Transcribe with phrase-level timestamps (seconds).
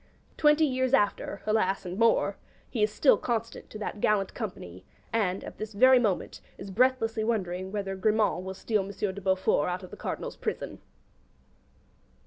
[0.35, 2.35] 'Twenty years after' (alas and more)
[2.67, 7.23] he is still constant to that gallant company; and, at this very moment, is breathlessly
[7.23, 8.89] wondering whether Grimand will steal M.
[8.89, 10.79] de Beaufort out of the Cardinal's prison.